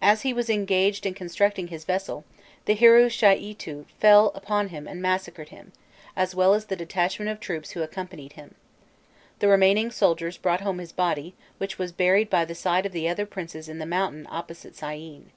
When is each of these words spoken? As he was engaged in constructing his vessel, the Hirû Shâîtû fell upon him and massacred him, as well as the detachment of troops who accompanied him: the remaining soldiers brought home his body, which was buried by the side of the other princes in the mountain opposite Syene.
As 0.00 0.22
he 0.22 0.32
was 0.32 0.48
engaged 0.48 1.06
in 1.06 1.14
constructing 1.14 1.66
his 1.66 1.82
vessel, 1.84 2.24
the 2.66 2.76
Hirû 2.76 3.06
Shâîtû 3.06 3.86
fell 3.98 4.30
upon 4.32 4.68
him 4.68 4.86
and 4.86 5.02
massacred 5.02 5.48
him, 5.48 5.72
as 6.14 6.36
well 6.36 6.54
as 6.54 6.66
the 6.66 6.76
detachment 6.76 7.28
of 7.32 7.40
troops 7.40 7.70
who 7.72 7.82
accompanied 7.82 8.34
him: 8.34 8.54
the 9.40 9.48
remaining 9.48 9.90
soldiers 9.90 10.38
brought 10.38 10.60
home 10.60 10.78
his 10.78 10.92
body, 10.92 11.34
which 11.58 11.80
was 11.80 11.90
buried 11.90 12.30
by 12.30 12.44
the 12.44 12.54
side 12.54 12.86
of 12.86 12.92
the 12.92 13.08
other 13.08 13.26
princes 13.26 13.68
in 13.68 13.80
the 13.80 13.86
mountain 13.86 14.28
opposite 14.30 14.76
Syene. 14.76 15.32